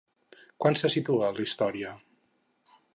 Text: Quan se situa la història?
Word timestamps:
Quan 0.63 0.77
se 0.81 0.91
situa 0.95 1.29
la 1.37 1.45
història? 1.47 1.95